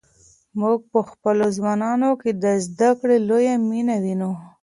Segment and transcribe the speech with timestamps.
[0.59, 4.31] موږ په خپلو ځوانانو کې د زده کړې لویه مینه وینو.